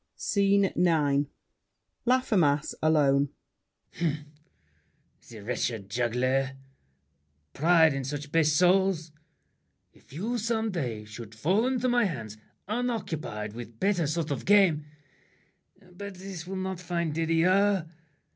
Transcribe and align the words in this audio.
SCENE 0.15 0.65
IX 0.75 1.25
LAFFEMAS 2.07 2.73
(alone). 2.81 3.29
Humph! 3.99 4.25
The 5.29 5.41
wretched 5.43 5.91
juggler! 5.91 6.53
Pride 7.53 7.93
in 7.93 8.03
such 8.03 8.31
base 8.31 8.51
souls! 8.51 9.11
If 9.93 10.11
you 10.11 10.39
some 10.39 10.71
day 10.71 11.05
should 11.05 11.35
fall 11.35 11.67
into 11.67 11.87
my 11.87 12.05
hands 12.05 12.37
Unoccupied 12.67 13.53
with 13.53 13.79
better 13.79 14.07
sort 14.07 14.31
of 14.31 14.45
game— 14.45 14.85
But 15.91 16.15
this 16.15 16.47
will 16.47 16.55
not 16.55 16.79
find 16.79 17.13
Didier! 17.13 17.87